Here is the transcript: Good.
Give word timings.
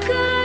Good. 0.00 0.43